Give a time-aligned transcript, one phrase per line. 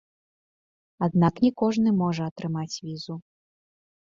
[1.09, 3.15] Аднак не кожны можа атрымаць візу.